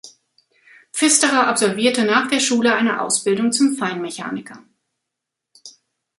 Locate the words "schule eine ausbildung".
2.39-3.51